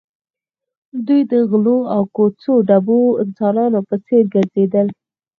دوی 1.07 1.21
د 1.31 1.33
غلو 1.49 1.77
او 1.95 2.01
کوڅه 2.15 2.51
ډبو 2.67 2.99
انسانانو 3.23 3.79
په 3.87 3.95
څېر 4.05 4.23
ګرځېدل 4.33 4.87